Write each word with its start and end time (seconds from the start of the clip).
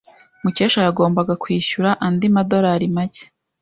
Mukesha 0.43 0.79
yagombaga 0.87 1.33
kwishyura 1.43 1.89
andi 2.05 2.27
madorari 2.35 2.87
make. 2.95 3.23